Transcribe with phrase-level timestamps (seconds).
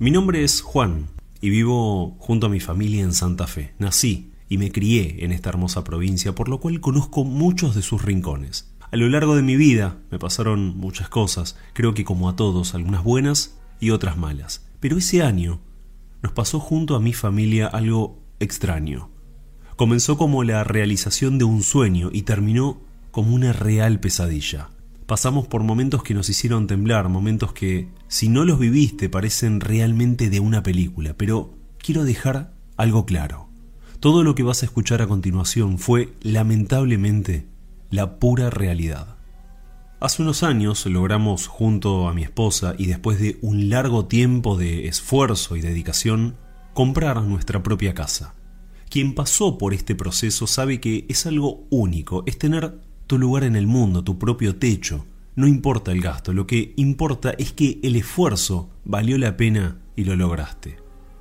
[0.00, 1.08] Mi nombre es Juan
[1.40, 3.74] y vivo junto a mi familia en Santa Fe.
[3.80, 8.04] Nací y me crié en esta hermosa provincia, por lo cual conozco muchos de sus
[8.04, 8.72] rincones.
[8.92, 12.76] A lo largo de mi vida me pasaron muchas cosas, creo que como a todos,
[12.76, 14.68] algunas buenas y otras malas.
[14.78, 15.58] Pero ese año
[16.22, 19.10] nos pasó junto a mi familia algo extraño.
[19.74, 22.80] Comenzó como la realización de un sueño y terminó
[23.10, 24.70] como una real pesadilla.
[25.08, 30.28] Pasamos por momentos que nos hicieron temblar, momentos que, si no los viviste, parecen realmente
[30.28, 33.48] de una película, pero quiero dejar algo claro.
[34.00, 37.46] Todo lo que vas a escuchar a continuación fue, lamentablemente,
[37.88, 39.16] la pura realidad.
[39.98, 44.88] Hace unos años logramos junto a mi esposa y después de un largo tiempo de
[44.88, 46.36] esfuerzo y dedicación,
[46.74, 48.34] comprar nuestra propia casa.
[48.90, 53.56] Quien pasó por este proceso sabe que es algo único, es tener tu lugar en
[53.56, 55.06] el mundo, tu propio techo.
[55.34, 60.04] No importa el gasto, lo que importa es que el esfuerzo valió la pena y
[60.04, 60.76] lo lograste.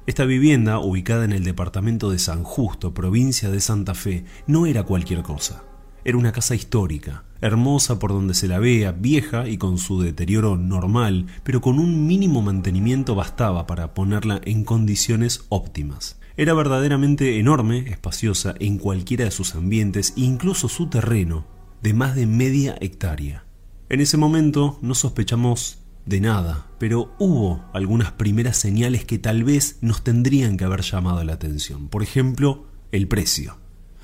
[0.06, 4.84] Esta vivienda, ubicada en el departamento de San Justo, provincia de Santa Fe, no era
[4.84, 5.64] cualquier cosa.
[6.04, 10.58] Era una casa histórica, hermosa por donde se la vea, vieja y con su deterioro
[10.58, 16.20] normal, pero con un mínimo mantenimiento bastaba para ponerla en condiciones óptimas.
[16.36, 21.46] Era verdaderamente enorme, espaciosa en cualquiera de sus ambientes, incluso su terreno,
[21.82, 23.46] de más de media hectárea.
[23.90, 29.78] En ese momento no sospechamos de nada, pero hubo algunas primeras señales que tal vez
[29.82, 31.90] nos tendrían que haber llamado la atención.
[31.90, 33.58] Por ejemplo, el precio.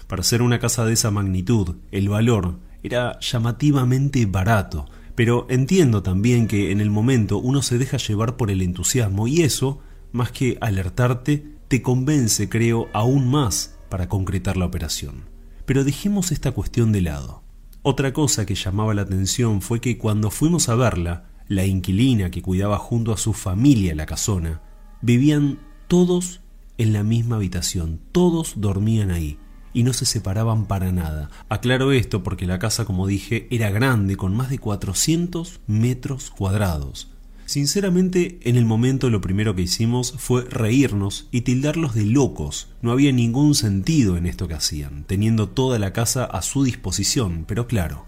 [0.07, 4.85] Para ser una casa de esa magnitud, el valor era llamativamente barato,
[5.15, 9.41] pero entiendo también que en el momento uno se deja llevar por el entusiasmo y
[9.41, 9.79] eso,
[10.11, 15.23] más que alertarte, te convence, creo, aún más para concretar la operación.
[15.65, 17.43] Pero dejemos esta cuestión de lado.
[17.85, 22.41] Otra cosa que llamaba la atención fue que cuando fuimos a verla, la inquilina que
[22.41, 24.61] cuidaba junto a su familia la casona,
[25.01, 26.39] vivían todos
[26.77, 29.37] en la misma habitación, todos dormían ahí
[29.73, 31.29] y no se separaban para nada.
[31.49, 37.12] Aclaro esto porque la casa, como dije, era grande, con más de 400 metros cuadrados.
[37.53, 42.69] Sinceramente, en el momento lo primero que hicimos fue reírnos y tildarlos de locos.
[42.81, 47.45] No había ningún sentido en esto que hacían, teniendo toda la casa a su disposición,
[47.47, 48.07] pero claro.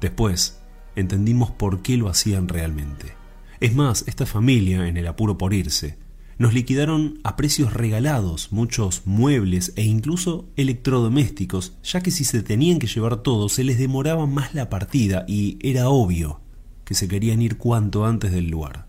[0.00, 0.60] Después,
[0.94, 3.14] entendimos por qué lo hacían realmente.
[3.58, 5.98] Es más, esta familia, en el apuro por irse,
[6.38, 12.78] nos liquidaron a precios regalados muchos muebles e incluso electrodomésticos, ya que si se tenían
[12.78, 16.40] que llevar todo se les demoraba más la partida y era obvio
[16.90, 18.88] que se querían ir cuanto antes del lugar.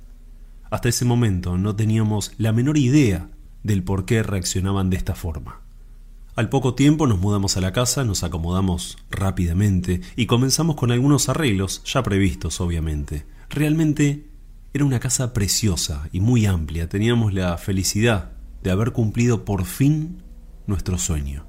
[0.72, 3.30] Hasta ese momento no teníamos la menor idea
[3.62, 5.62] del por qué reaccionaban de esta forma.
[6.36, 11.30] Al poco tiempo nos mudamos a la casa, nos acomodamos rápidamente y comenzamos con algunos
[11.30, 13.28] arreglos ya previstos, obviamente.
[13.52, 14.26] Realmente
[14.74, 16.90] era una casa preciosa y muy amplia.
[16.90, 18.32] Teníamos la felicidad
[18.64, 20.24] de haber cumplido por fin
[20.66, 21.46] nuestro sueño.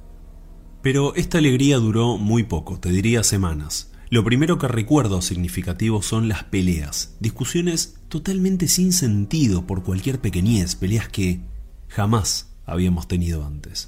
[0.83, 3.92] Pero esta alegría duró muy poco, te diría semanas.
[4.13, 10.77] Lo primero que recuerdo significativo son las peleas, discusiones totalmente sin sentido por cualquier pequeñez,
[10.77, 11.41] peleas que
[11.89, 13.87] jamás habíamos tenido antes.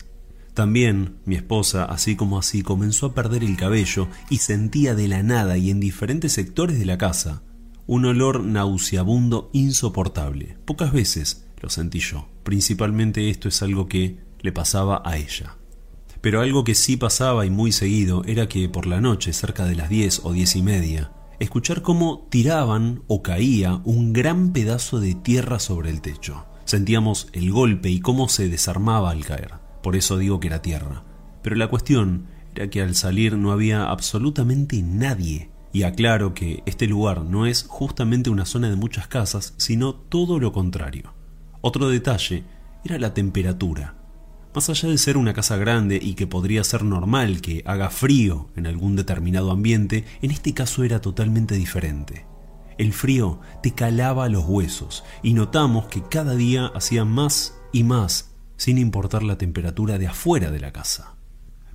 [0.54, 5.22] También mi esposa, así como así, comenzó a perder el cabello y sentía de la
[5.22, 7.42] nada y en diferentes sectores de la casa
[7.86, 10.56] un olor nauseabundo insoportable.
[10.64, 12.30] Pocas veces lo sentí yo.
[12.44, 15.58] Principalmente esto es algo que le pasaba a ella.
[16.24, 19.74] Pero algo que sí pasaba y muy seguido era que por la noche, cerca de
[19.74, 25.14] las diez o diez y media, escuchar cómo tiraban o caía un gran pedazo de
[25.14, 26.46] tierra sobre el techo.
[26.64, 29.56] Sentíamos el golpe y cómo se desarmaba al caer.
[29.82, 31.04] Por eso digo que era tierra.
[31.42, 32.24] Pero la cuestión
[32.54, 37.66] era que al salir no había absolutamente nadie y aclaro que este lugar no es
[37.68, 41.12] justamente una zona de muchas casas, sino todo lo contrario.
[41.60, 42.44] Otro detalle
[42.82, 44.03] era la temperatura.
[44.54, 48.50] Más allá de ser una casa grande y que podría ser normal que haga frío
[48.54, 52.24] en algún determinado ambiente, en este caso era totalmente diferente.
[52.78, 58.30] El frío te calaba los huesos y notamos que cada día hacía más y más
[58.56, 61.16] sin importar la temperatura de afuera de la casa.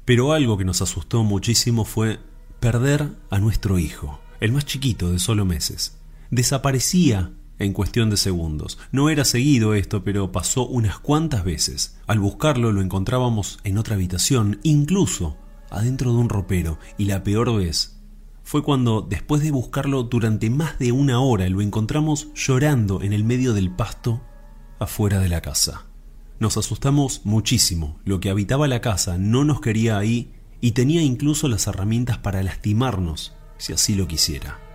[0.06, 2.20] Pero algo que nos asustó muchísimo fue
[2.62, 5.98] perder a nuestro hijo, el más chiquito de solo meses.
[6.32, 8.80] Desaparecía en cuestión de segundos.
[8.92, 11.98] No era seguido esto, pero pasó unas cuantas veces.
[12.08, 15.38] Al buscarlo lo encontrábamos en otra habitación, incluso
[15.70, 18.00] adentro de un ropero, y la peor vez
[18.50, 23.24] fue cuando, después de buscarlo durante más de una hora, lo encontramos llorando en el
[23.24, 24.22] medio del pasto
[24.80, 25.86] afuera de la casa.
[26.40, 28.00] Nos asustamos muchísimo.
[28.06, 32.42] Lo que habitaba la casa no nos quería ahí y tenía incluso las herramientas para
[32.42, 34.69] lastimarnos si así lo quisiera.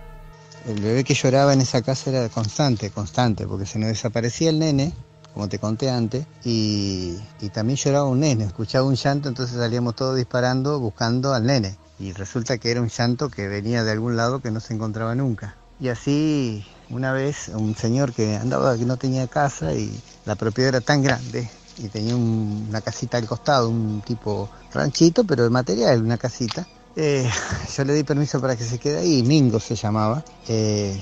[0.65, 4.59] El bebé que lloraba en esa casa era constante, constante, porque se nos desaparecía el
[4.59, 4.93] nene
[5.35, 9.93] como te conté antes, y, y también lloraba un nene, escuchaba un llanto, entonces salíamos
[9.93, 11.77] todos disparando buscando al nene.
[11.99, 15.13] Y resulta que era un llanto que venía de algún lado que no se encontraba
[15.13, 15.57] nunca.
[15.77, 20.69] Y así una vez un señor que andaba, que no tenía casa y la propiedad
[20.69, 26.01] era tan grande y tenía una casita al costado, un tipo ranchito, pero de material,
[26.01, 26.65] una casita.
[26.95, 27.29] Eh,
[27.75, 31.01] yo le di permiso para que se quede ahí, Mingo se llamaba, eh,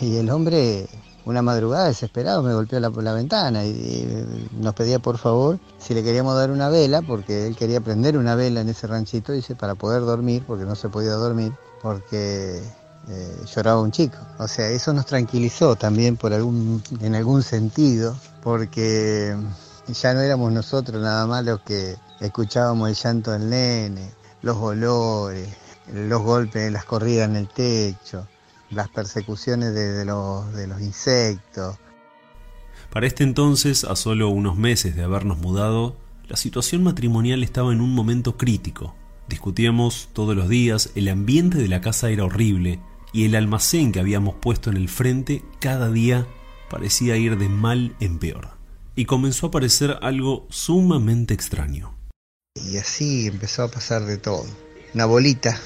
[0.00, 0.86] y el hombre,
[1.24, 4.06] una madrugada desesperado, me golpeó la, la ventana y,
[4.52, 8.36] nos pedía por favor si le queríamos dar una vela, porque él quería prender una
[8.36, 11.52] vela en ese ranchito, dice, para poder dormir, porque no se podía dormir,
[11.82, 12.62] porque
[13.08, 14.18] eh, lloraba un chico.
[14.38, 19.36] O sea, eso nos tranquilizó también por algún, en algún sentido, porque
[19.88, 24.12] ya no éramos nosotros nada más los que escuchábamos el llanto del nene,
[24.44, 25.48] los olores,
[25.92, 28.28] los golpes, las corridas en el techo,
[28.70, 31.78] las persecuciones de, los, de los insectos.
[32.92, 35.96] Para este entonces, a solo unos meses de habernos mudado,
[36.28, 38.94] la situación matrimonial estaba en un momento crítico.
[39.28, 42.80] Discutíamos todos los días, el ambiente de la casa era horrible
[43.14, 46.26] y el almacén que habíamos puesto en el frente cada día
[46.68, 48.50] parecía ir de mal en peor.
[48.94, 51.93] Y comenzó a parecer algo sumamente extraño.
[52.62, 54.46] Y así empezó a pasar de todo.
[54.94, 55.60] Una bolita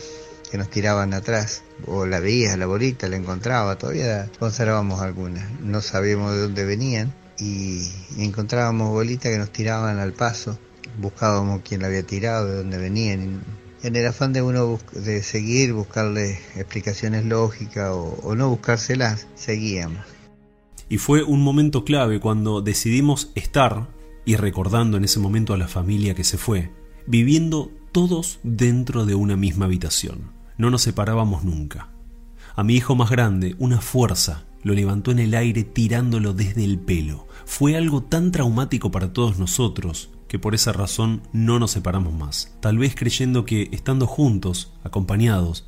[0.50, 5.82] que nos tiraban atrás, o la veías la bolita, la encontraba, todavía conservábamos algunas, no
[5.82, 7.82] sabíamos de dónde venían y
[8.16, 10.58] encontrábamos bolitas que nos tiraban al paso,
[10.98, 13.42] buscábamos quién la había tirado, de dónde venían
[13.82, 20.04] en el afán de uno de seguir, buscarle explicaciones lógicas o, no buscárselas, seguíamos.
[20.88, 23.86] Y fue un momento clave cuando decidimos estar,
[24.28, 26.70] y recordando en ese momento a la familia que se fue,
[27.06, 30.32] viviendo todos dentro de una misma habitación.
[30.58, 31.88] No nos separábamos nunca.
[32.54, 36.78] A mi hijo más grande, una fuerza lo levantó en el aire tirándolo desde el
[36.78, 37.26] pelo.
[37.46, 42.54] Fue algo tan traumático para todos nosotros que por esa razón no nos separamos más,
[42.60, 45.66] tal vez creyendo que estando juntos, acompañados,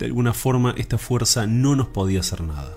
[0.00, 2.74] de alguna forma esta fuerza no nos podía hacer nada.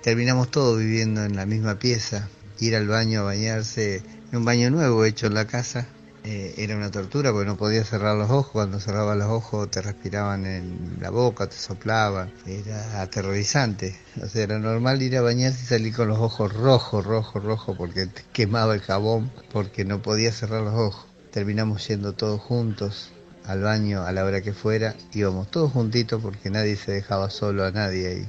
[0.00, 2.28] Terminamos todos viviendo en la misma pieza,
[2.60, 5.86] ir al baño a bañarse en un baño nuevo hecho en la casa,
[6.26, 9.82] eh, era una tortura porque no podías cerrar los ojos, cuando cerrabas los ojos te
[9.82, 13.94] respiraban en la boca, te soplaban, era aterrorizante.
[14.22, 17.76] O sea, era normal ir a bañarse y salir con los ojos rojos, rojos, rojos,
[17.76, 21.06] porque te quemaba el jabón, porque no podías cerrar los ojos.
[21.30, 23.12] Terminamos yendo todos juntos
[23.44, 27.64] al baño a la hora que fuera, íbamos todos juntitos porque nadie se dejaba solo
[27.64, 28.28] a nadie ahí.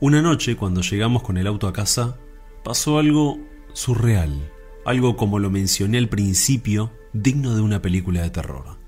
[0.00, 2.16] Una noche, cuando llegamos con el auto a casa,
[2.64, 3.38] pasó algo
[3.72, 4.50] surreal
[4.84, 8.78] algo como lo mencioné al principio, digno de una película de terror.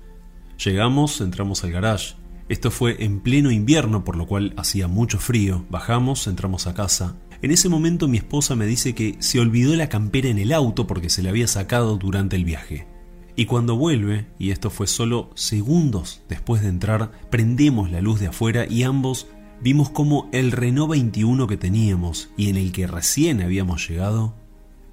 [0.63, 2.15] Llegamos, entramos al garage.
[2.49, 5.65] Esto fue en pleno invierno, por lo cual hacía mucho frío.
[5.69, 7.17] Bajamos, entramos a casa.
[7.41, 10.87] En ese momento mi esposa me dice que se olvidó la campera en el auto
[10.87, 12.87] porque se la había sacado durante el viaje.
[13.35, 18.27] Y cuando vuelve, y esto fue solo segundos después de entrar, prendemos la luz de
[18.27, 19.27] afuera y ambos
[19.61, 24.33] vimos como el Renault 21 que teníamos y en el que recién habíamos llegado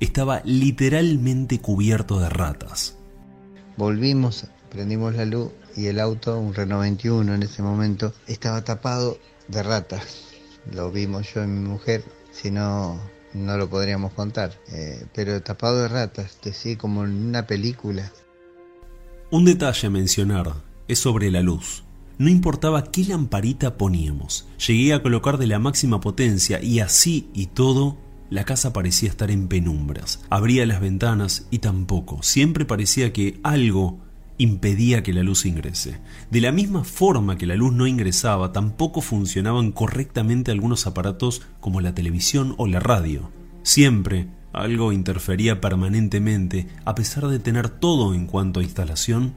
[0.01, 2.97] estaba literalmente cubierto de ratas.
[3.77, 9.19] Volvimos, prendimos la luz y el auto, un Renault 21 en ese momento, estaba tapado
[9.49, 10.29] de ratas.
[10.73, 12.99] Lo vimos yo y mi mujer, si no,
[13.33, 14.53] no lo podríamos contar.
[14.73, 18.11] Eh, pero tapado de ratas, decir, como en una película.
[19.31, 20.55] Un detalle a mencionar
[20.87, 21.85] es sobre la luz.
[22.19, 27.47] No importaba qué lamparita poníamos, llegué a colocar de la máxima potencia y así y
[27.47, 27.97] todo
[28.31, 30.21] la casa parecía estar en penumbras.
[30.31, 32.23] Abría las ventanas y tampoco.
[32.23, 33.99] Siempre parecía que algo
[34.39, 36.01] impedía que la luz ingrese.
[36.31, 41.81] De la misma forma que la luz no ingresaba, tampoco funcionaban correctamente algunos aparatos como
[41.81, 43.31] la televisión o la radio.
[43.63, 49.35] Siempre algo interfería permanentemente, a pesar de tener todo en cuanto a instalación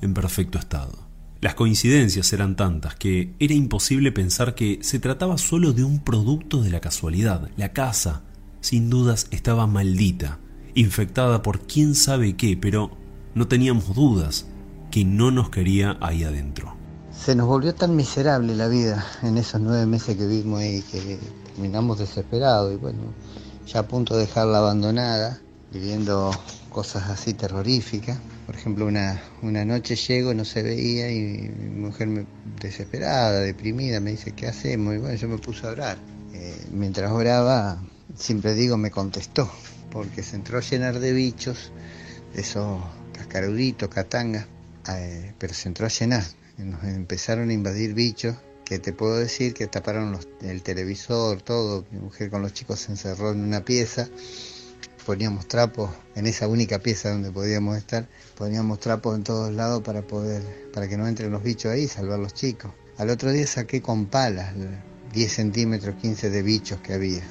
[0.00, 1.03] en perfecto estado.
[1.44, 6.62] Las coincidencias eran tantas que era imposible pensar que se trataba solo de un producto
[6.62, 7.50] de la casualidad.
[7.58, 8.22] La casa,
[8.62, 10.38] sin dudas, estaba maldita,
[10.74, 12.92] infectada por quién sabe qué, pero
[13.34, 14.46] no teníamos dudas
[14.90, 16.78] que no nos quería ahí adentro.
[17.12, 21.18] Se nos volvió tan miserable la vida en esos nueve meses que vivimos ahí que
[21.44, 23.00] terminamos desesperados y bueno,
[23.66, 26.30] ya a punto de dejarla abandonada, viviendo
[26.70, 28.18] cosas así terroríficas.
[28.46, 32.26] Por ejemplo, una, una noche llego, no se veía y mi mujer me,
[32.60, 34.94] desesperada, deprimida, me dice, ¿qué hacemos?
[34.94, 35.98] Y bueno, yo me puse a orar.
[36.34, 37.82] Eh, mientras oraba,
[38.16, 39.50] siempre digo, me contestó,
[39.90, 41.72] porque se entró a llenar de bichos,
[42.34, 42.82] esos
[43.14, 44.46] cascaruditos, catangas,
[44.90, 46.24] eh, pero se entró a llenar.
[46.58, 51.86] Nos empezaron a invadir bichos que te puedo decir que taparon el televisor, todo.
[51.90, 54.08] Mi mujer con los chicos se encerró en una pieza
[55.04, 60.02] poníamos trapos en esa única pieza donde podíamos estar, poníamos trapos en todos lados para
[60.02, 60.42] poder,
[60.72, 62.72] para que no entren los bichos ahí salvar los chicos.
[62.96, 64.54] Al otro día saqué con palas
[65.12, 67.22] 10 centímetros, 15 de bichos que había,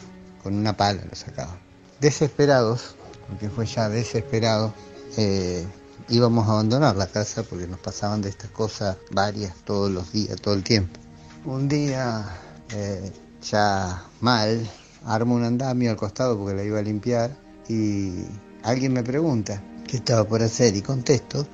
[0.42, 1.60] con una pala lo sacaba.
[2.00, 2.96] Desesperados,
[3.27, 4.74] porque fue ya desesperado,
[5.18, 5.65] eh,
[6.10, 10.39] íbamos a abandonar la casa porque nos pasaban de estas cosas varias todos los días,
[10.42, 11.00] todo el tiempo.
[11.46, 12.25] Un día,
[12.72, 13.12] eh,
[13.42, 14.70] ya mal,
[15.06, 18.25] armo un andamio al costado porque la iba a limpiar y
[18.63, 21.48] alguien me pregunta qué estaba por hacer y contesto,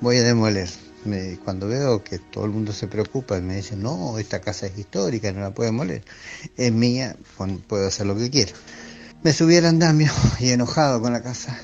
[0.00, 0.68] voy a demoler.
[1.44, 4.78] cuando veo que todo el mundo se preocupa y me dice, no, esta casa es
[4.78, 6.02] histórica, no la puedo demoler,
[6.56, 7.16] es mía,
[7.68, 8.52] puedo hacer lo que quiero.
[9.22, 11.58] Me subí al andamio y enojado con la casa,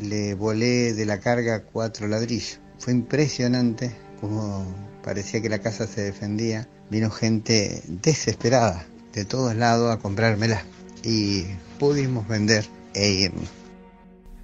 [0.00, 2.60] le volé de la carga cuatro ladrillos.
[2.78, 4.66] Fue impresionante como
[5.02, 6.68] parecía que la casa se defendía.
[6.90, 10.62] Vino gente desesperada de todos lados a comprármela
[11.02, 11.44] y
[11.78, 13.48] pudimos vender e irnos.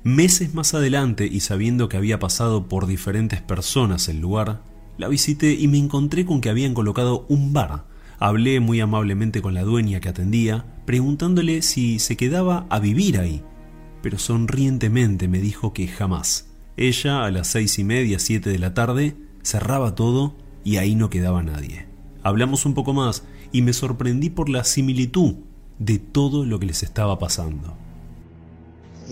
[0.04, 4.62] Meses más adelante y sabiendo que había pasado por diferentes personas el lugar,
[4.98, 7.84] la visité y me encontré con que habían colocado un bar.
[8.18, 13.42] Hablé muy amablemente con la dueña que atendía, preguntándole si se quedaba a vivir ahí,
[14.02, 16.48] pero sonrientemente me dijo que jamás.
[16.76, 21.10] Ella a las seis y media, siete de la tarde, cerraba todo y ahí no
[21.10, 21.86] quedaba nadie.
[22.22, 25.34] Hablamos un poco más y me sorprendí por la similitud
[25.78, 27.76] de todo lo que les estaba pasando.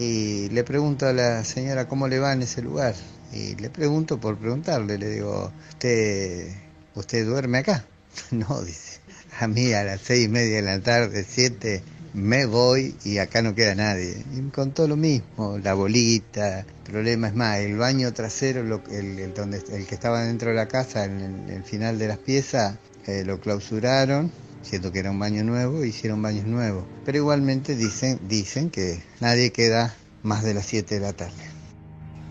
[0.01, 2.95] Y le pregunto a la señora cómo le va en ese lugar.
[3.35, 6.49] Y le pregunto por preguntarle, le digo, ¿usted,
[6.95, 7.85] usted duerme acá?
[8.31, 8.99] No, dice,
[9.39, 11.83] a mí a las seis y media de la tarde, siete,
[12.15, 14.25] me voy y acá no queda nadie.
[14.35, 19.35] Y me contó lo mismo, la bolita, el problema es más, el baño trasero, el,
[19.35, 23.23] donde, el que estaba dentro de la casa, en el, final de las piezas, eh,
[23.27, 26.85] lo clausuraron siento que era un baño nuevo, hicieron baños nuevos.
[27.05, 31.43] Pero igualmente dicen, dicen que nadie queda más de las 7 de la tarde.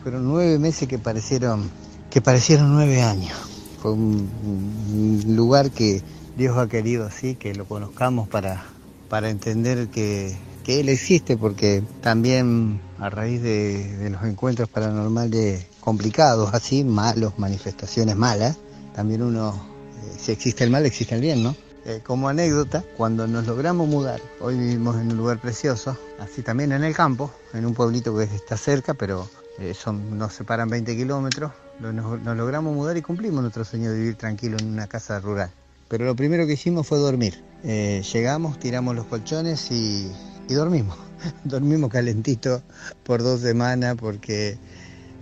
[0.04, 1.70] Fueron nueve meses que parecieron,
[2.10, 3.38] que parecieron nueve años.
[3.82, 6.02] Fue un, lugar que
[6.38, 8.66] Dios ha querido así, que lo conozcamos para,
[9.10, 15.66] para entender que, que Él existe, porque también a raíz de, de los encuentros paranormales
[15.80, 18.58] complicados, así, malos, manifestaciones malas,
[18.96, 21.56] también uno, eh, si existe el mal, existe el bien, ¿no?
[21.86, 26.74] Eh, como anécdota, cuando nos logramos mudar, hoy vivimos en un lugar precioso, así también
[26.74, 30.98] en el campo, en un pueblito que está cerca, pero eh, son, nos separan 20
[30.98, 35.52] kilómetros, nos, logramos mudar y cumplimos nuestro sueño de vivir tranquilo en una casa rural.
[35.88, 37.42] Pero lo primero que hicimos fue dormir.
[37.64, 40.12] Eh, llegamos, tiramos los colchones y,
[40.50, 40.98] y dormimos.
[41.46, 42.62] dormimos calentito
[43.04, 44.58] por dos semanas porque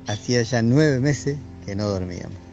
[0.07, 2.46] hacía ya nueve meses que no dormíamos.